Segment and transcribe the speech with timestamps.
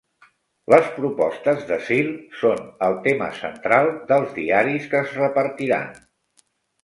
[0.73, 2.09] Les propostes d'asil
[2.39, 5.93] són el tema central dels diaris que es repartiran